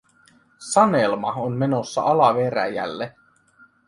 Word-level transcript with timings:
Sanelma 0.57 1.33
on 1.35 1.51
menossa 1.53 2.01
alaveräjälle. 2.01 3.15